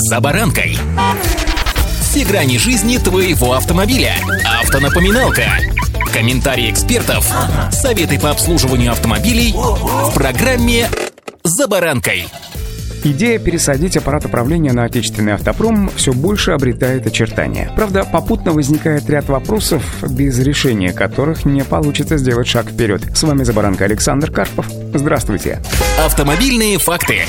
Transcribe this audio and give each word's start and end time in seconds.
«За 0.00 0.20
баранкой». 0.20 0.78
Все 2.00 2.24
грани 2.24 2.56
жизни 2.56 2.98
твоего 2.98 3.54
автомобиля. 3.54 4.14
Автонапоминалка. 4.62 5.42
Комментарии 6.12 6.70
экспертов. 6.70 7.28
Советы 7.72 8.20
по 8.20 8.30
обслуживанию 8.30 8.92
автомобилей 8.92 9.52
в 9.52 10.14
программе 10.14 10.88
«За 11.42 11.66
баранкой». 11.66 12.28
Идея 13.02 13.40
пересадить 13.40 13.96
аппарат 13.96 14.24
управления 14.24 14.72
на 14.72 14.84
отечественный 14.84 15.34
автопром 15.34 15.90
все 15.96 16.12
больше 16.12 16.52
обретает 16.52 17.04
очертания. 17.06 17.72
Правда, 17.74 18.04
попутно 18.04 18.52
возникает 18.52 19.10
ряд 19.10 19.28
вопросов, 19.28 19.82
без 20.08 20.38
решения 20.38 20.92
которых 20.92 21.44
не 21.44 21.64
получится 21.64 22.18
сделать 22.18 22.46
шаг 22.46 22.66
вперед. 22.66 23.02
С 23.16 23.24
вами 23.24 23.42
Забаранка 23.42 23.84
Александр 23.84 24.30
Карпов. 24.30 24.66
Здравствуйте. 24.94 25.60
Автомобильные 26.04 26.78
факты. 26.78 27.22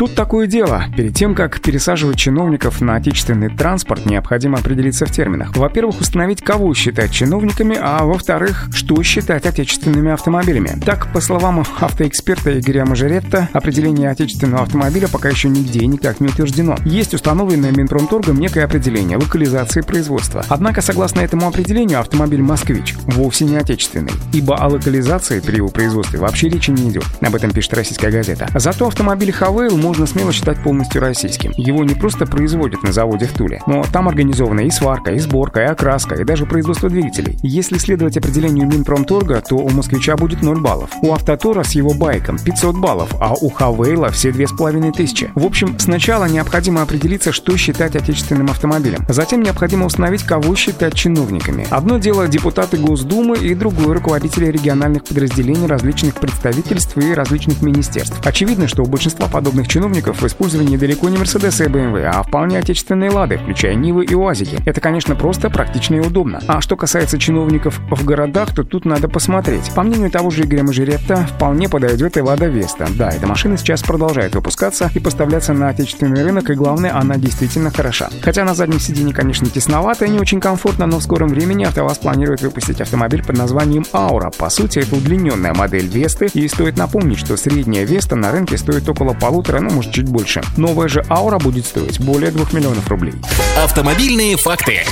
Тут 0.00 0.14
такое 0.14 0.46
дело. 0.46 0.84
Перед 0.96 1.14
тем, 1.14 1.34
как 1.34 1.60
пересаживать 1.60 2.16
чиновников 2.16 2.80
на 2.80 2.94
отечественный 2.94 3.50
транспорт, 3.50 4.06
необходимо 4.06 4.56
определиться 4.56 5.04
в 5.04 5.10
терминах. 5.10 5.54
Во-первых, 5.54 6.00
установить, 6.00 6.40
кого 6.40 6.72
считать 6.72 7.10
чиновниками, 7.12 7.76
а 7.78 8.06
во-вторых, 8.06 8.70
что 8.72 9.02
считать 9.02 9.44
отечественными 9.44 10.10
автомобилями. 10.10 10.80
Так, 10.86 11.12
по 11.12 11.20
словам 11.20 11.60
автоэксперта 11.60 12.58
Игоря 12.58 12.86
Мажеретта, 12.86 13.50
определение 13.52 14.08
отечественного 14.08 14.62
автомобиля 14.62 15.06
пока 15.06 15.28
еще 15.28 15.50
нигде 15.50 15.84
никак 15.84 16.20
не 16.20 16.28
утверждено. 16.28 16.76
Есть 16.86 17.12
установленное 17.12 17.70
Минпромторгом 17.70 18.40
некое 18.40 18.64
определение 18.64 19.18
локализации 19.18 19.82
производства. 19.82 20.46
Однако, 20.48 20.80
согласно 20.80 21.20
этому 21.20 21.46
определению, 21.46 22.00
автомобиль 22.00 22.40
«Москвич» 22.40 22.94
вовсе 23.04 23.44
не 23.44 23.56
отечественный, 23.56 24.12
ибо 24.32 24.56
о 24.56 24.68
локализации 24.68 25.40
при 25.40 25.56
его 25.56 25.68
производстве 25.68 26.20
вообще 26.20 26.48
речи 26.48 26.70
не 26.70 26.88
идет. 26.88 27.04
Об 27.20 27.34
этом 27.34 27.50
пишет 27.50 27.74
российская 27.74 28.10
газета. 28.10 28.48
Зато 28.54 28.86
автомобиль 28.86 29.30
«Хавейл» 29.30 29.89
можно 29.90 30.06
смело 30.06 30.32
считать 30.32 30.62
полностью 30.62 31.00
российским. 31.00 31.52
Его 31.56 31.82
не 31.82 31.96
просто 31.96 32.24
производят 32.24 32.84
на 32.84 32.92
заводе 32.92 33.26
в 33.26 33.32
Туле, 33.32 33.60
но 33.66 33.82
там 33.92 34.06
организована 34.06 34.60
и 34.60 34.70
сварка, 34.70 35.10
и 35.10 35.18
сборка, 35.18 35.62
и 35.62 35.64
окраска, 35.64 36.14
и 36.14 36.22
даже 36.22 36.46
производство 36.46 36.88
двигателей. 36.88 37.36
Если 37.42 37.76
следовать 37.76 38.16
определению 38.16 38.68
Минпромторга, 38.68 39.40
то 39.40 39.56
у 39.56 39.68
москвича 39.70 40.16
будет 40.16 40.42
0 40.42 40.60
баллов. 40.60 40.90
У 41.02 41.12
Автотора 41.12 41.64
с 41.64 41.72
его 41.72 41.92
байком 41.92 42.38
500 42.38 42.76
баллов, 42.76 43.12
а 43.18 43.34
у 43.34 43.50
Хавейла 43.50 44.10
все 44.10 44.30
2500. 44.30 45.30
В 45.34 45.44
общем, 45.44 45.76
сначала 45.80 46.26
необходимо 46.26 46.82
определиться, 46.82 47.32
что 47.32 47.56
считать 47.56 47.96
отечественным 47.96 48.46
автомобилем. 48.46 49.04
Затем 49.08 49.42
необходимо 49.42 49.86
установить, 49.86 50.22
кого 50.22 50.54
считать 50.54 50.94
чиновниками. 50.94 51.66
Одно 51.68 51.98
дело 51.98 52.28
депутаты 52.28 52.76
Госдумы 52.76 53.38
и 53.38 53.56
другое 53.56 53.92
руководители 53.92 54.46
региональных 54.46 55.02
подразделений 55.02 55.66
различных 55.66 56.14
представительств 56.14 56.96
и 56.96 57.12
различных 57.12 57.60
министерств. 57.60 58.16
Очевидно, 58.24 58.68
что 58.68 58.84
у 58.84 58.86
большинства 58.86 59.26
подобных 59.26 59.66
чиновников 59.66 59.79
чиновников 59.80 60.20
в 60.20 60.26
использовании 60.26 60.76
далеко 60.76 61.08
не 61.08 61.16
Мерседеса 61.16 61.64
и 61.64 61.66
BMW, 61.66 62.02
а 62.02 62.22
вполне 62.22 62.58
отечественные 62.58 63.08
Лады, 63.08 63.38
включая 63.38 63.74
Нивы 63.74 64.04
и 64.04 64.14
УАЗики. 64.14 64.58
Это, 64.66 64.78
конечно, 64.78 65.14
просто 65.14 65.48
практично 65.48 65.94
и 65.94 66.00
удобно. 66.00 66.42
А 66.48 66.60
что 66.60 66.76
касается 66.76 67.18
чиновников 67.18 67.80
в 67.90 68.04
городах, 68.04 68.54
то 68.54 68.62
тут 68.62 68.84
надо 68.84 69.08
посмотреть. 69.08 69.72
По 69.74 69.82
мнению 69.82 70.10
того 70.10 70.28
же 70.28 70.42
Игоря 70.42 70.64
Мажеретта, 70.64 71.26
вполне 71.34 71.70
подойдет 71.70 72.18
и 72.18 72.20
Лада 72.20 72.48
Веста. 72.48 72.88
Да, 72.90 73.08
эта 73.08 73.26
машина 73.26 73.56
сейчас 73.56 73.82
продолжает 73.82 74.34
выпускаться 74.34 74.90
и 74.94 74.98
поставляться 74.98 75.54
на 75.54 75.70
отечественный 75.70 76.24
рынок, 76.24 76.50
и 76.50 76.54
главное, 76.54 76.94
она 76.94 77.16
действительно 77.16 77.70
хороша. 77.70 78.10
Хотя 78.20 78.44
на 78.44 78.52
заднем 78.52 78.80
сиденье, 78.80 79.14
конечно, 79.14 79.48
тесновато 79.48 80.04
и 80.04 80.10
не 80.10 80.18
очень 80.18 80.42
комфортно, 80.42 80.84
но 80.84 80.98
в 80.98 81.02
скором 81.02 81.28
времени 81.28 81.64
АвтоВАЗ 81.64 82.00
планирует 82.00 82.42
выпустить 82.42 82.82
автомобиль 82.82 83.24
под 83.24 83.38
названием 83.38 83.86
Аура. 83.94 84.30
По 84.36 84.50
сути, 84.50 84.80
это 84.80 84.94
удлиненная 84.94 85.54
модель 85.54 85.86
Весты, 85.86 86.26
и 86.34 86.46
стоит 86.48 86.76
напомнить, 86.76 87.18
что 87.18 87.38
средняя 87.38 87.86
Веста 87.86 88.14
на 88.14 88.30
рынке 88.30 88.58
стоит 88.58 88.86
около 88.86 89.14
полутора, 89.14 89.59
ну, 89.60 89.70
может, 89.70 89.92
чуть 89.92 90.08
больше. 90.08 90.42
Новая 90.56 90.88
же 90.88 91.04
Аура 91.08 91.38
будет 91.38 91.66
стоить 91.66 92.00
более 92.00 92.30
2 92.30 92.46
миллионов 92.52 92.88
рублей. 92.88 93.14
Автомобильные 93.56 94.36
факты. 94.36 94.82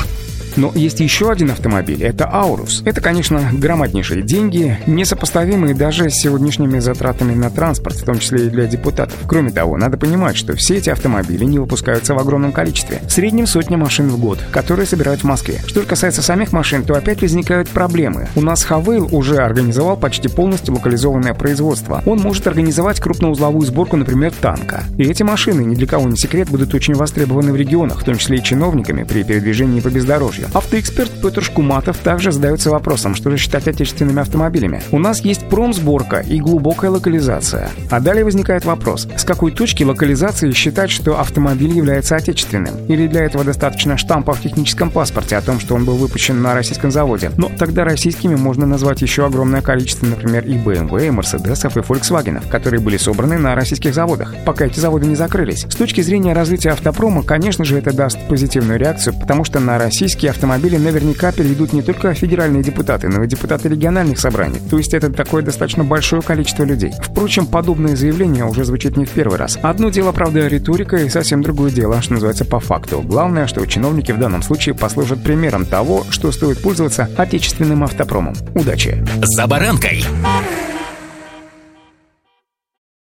Но 0.58 0.72
есть 0.74 0.98
еще 0.98 1.30
один 1.30 1.52
автомобиль, 1.52 2.02
это 2.02 2.28
Аурус. 2.30 2.82
Это, 2.84 3.00
конечно, 3.00 3.48
громаднейшие 3.52 4.22
деньги, 4.22 4.76
несопоставимые 4.86 5.72
даже 5.72 6.10
с 6.10 6.14
сегодняшними 6.14 6.80
затратами 6.80 7.32
на 7.32 7.48
транспорт, 7.48 7.96
в 7.96 8.04
том 8.04 8.18
числе 8.18 8.46
и 8.46 8.50
для 8.50 8.66
депутатов. 8.66 9.16
Кроме 9.28 9.52
того, 9.52 9.76
надо 9.76 9.96
понимать, 9.96 10.36
что 10.36 10.56
все 10.56 10.78
эти 10.78 10.90
автомобили 10.90 11.44
не 11.44 11.60
выпускаются 11.60 12.14
в 12.14 12.18
огромном 12.18 12.50
количестве. 12.50 13.00
В 13.06 13.12
среднем 13.12 13.46
сотня 13.46 13.76
машин 13.76 14.08
в 14.08 14.18
год, 14.18 14.40
которые 14.50 14.86
собирают 14.86 15.20
в 15.20 15.24
Москве. 15.24 15.60
Что 15.64 15.82
касается 15.82 16.22
самих 16.22 16.52
машин, 16.52 16.82
то 16.82 16.94
опять 16.94 17.22
возникают 17.22 17.68
проблемы. 17.68 18.26
У 18.34 18.40
нас 18.40 18.64
Хавейл 18.64 19.08
уже 19.12 19.36
организовал 19.36 19.96
почти 19.96 20.26
полностью 20.26 20.74
локализованное 20.74 21.34
производство. 21.34 22.02
Он 22.04 22.18
может 22.18 22.48
организовать 22.48 22.98
крупноузловую 22.98 23.64
сборку, 23.64 23.96
например, 23.96 24.32
танка. 24.32 24.82
И 24.96 25.04
эти 25.04 25.22
машины, 25.22 25.60
ни 25.60 25.76
для 25.76 25.86
кого 25.86 26.08
не 26.08 26.16
секрет, 26.16 26.48
будут 26.48 26.74
очень 26.74 26.94
востребованы 26.94 27.52
в 27.52 27.56
регионах, 27.56 28.00
в 28.00 28.04
том 28.04 28.16
числе 28.16 28.38
и 28.38 28.42
чиновниками 28.42 29.04
при 29.04 29.22
передвижении 29.22 29.78
по 29.78 29.88
бездорожью. 29.88 30.47
Автоэксперт 30.54 31.10
Петр 31.22 31.42
Шкуматов 31.42 31.98
также 31.98 32.32
задается 32.32 32.70
вопросом, 32.70 33.14
что 33.14 33.30
же 33.30 33.36
считать 33.36 33.68
отечественными 33.68 34.20
автомобилями. 34.20 34.82
У 34.92 34.98
нас 34.98 35.20
есть 35.20 35.48
промсборка 35.48 36.20
и 36.20 36.40
глубокая 36.40 36.90
локализация. 36.90 37.70
А 37.90 38.00
далее 38.00 38.24
возникает 38.24 38.64
вопрос, 38.64 39.08
с 39.16 39.24
какой 39.24 39.52
точки 39.52 39.82
локализации 39.82 40.52
считать, 40.52 40.90
что 40.90 41.20
автомобиль 41.20 41.72
является 41.72 42.16
отечественным? 42.16 42.74
Или 42.88 43.06
для 43.06 43.24
этого 43.24 43.44
достаточно 43.44 43.98
штампа 43.98 44.32
в 44.32 44.40
техническом 44.40 44.90
паспорте 44.90 45.36
о 45.36 45.42
том, 45.42 45.60
что 45.60 45.74
он 45.74 45.84
был 45.84 45.96
выпущен 45.96 46.40
на 46.40 46.54
российском 46.54 46.90
заводе? 46.90 47.30
Но 47.36 47.50
тогда 47.58 47.84
российскими 47.84 48.34
можно 48.34 48.66
назвать 48.66 49.02
еще 49.02 49.26
огромное 49.26 49.62
количество, 49.62 50.06
например, 50.06 50.44
и 50.46 50.54
BMW, 50.54 51.08
и 51.08 51.10
Mercedes, 51.10 51.66
и 51.66 51.80
Volkswagen, 51.80 52.48
которые 52.48 52.80
были 52.80 52.96
собраны 52.96 53.38
на 53.38 53.54
российских 53.54 53.94
заводах, 53.94 54.34
пока 54.44 54.66
эти 54.66 54.80
заводы 54.80 55.06
не 55.06 55.14
закрылись. 55.14 55.66
С 55.68 55.74
точки 55.74 56.00
зрения 56.00 56.32
развития 56.32 56.70
автопрома, 56.70 57.22
конечно 57.22 57.64
же, 57.64 57.78
это 57.78 57.92
даст 57.92 58.18
позитивную 58.28 58.78
реакцию, 58.78 59.14
потому 59.18 59.44
что 59.44 59.60
на 59.60 59.78
российские 59.78 60.27
автомобили 60.28 60.76
наверняка 60.76 61.32
перейдут 61.32 61.72
не 61.72 61.82
только 61.82 62.14
федеральные 62.14 62.62
депутаты, 62.62 63.08
но 63.08 63.24
и 63.24 63.26
депутаты 63.26 63.68
региональных 63.68 64.18
собраний. 64.18 64.60
То 64.70 64.78
есть 64.78 64.94
это 64.94 65.10
такое 65.10 65.42
достаточно 65.42 65.84
большое 65.84 66.22
количество 66.22 66.64
людей. 66.64 66.92
Впрочем, 67.02 67.46
подобное 67.46 67.96
заявление 67.96 68.44
уже 68.44 68.64
звучит 68.64 68.96
не 68.96 69.04
в 69.04 69.10
первый 69.10 69.38
раз. 69.38 69.58
Одно 69.62 69.90
дело, 69.90 70.12
правда, 70.12 70.46
риторика, 70.46 70.96
и 70.96 71.08
совсем 71.08 71.42
другое 71.42 71.70
дело, 71.70 72.00
что 72.02 72.14
называется 72.14 72.44
по 72.44 72.60
факту. 72.60 73.02
Главное, 73.02 73.46
что 73.46 73.64
чиновники 73.66 74.12
в 74.12 74.18
данном 74.18 74.42
случае 74.42 74.74
послужат 74.74 75.22
примером 75.22 75.66
того, 75.66 76.04
что 76.10 76.32
стоит 76.32 76.60
пользоваться 76.60 77.08
отечественным 77.16 77.84
автопромом. 77.84 78.34
Удачи! 78.54 79.04
За 79.22 79.46
баранкой! 79.46 80.04